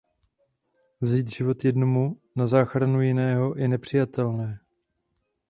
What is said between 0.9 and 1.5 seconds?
Vzít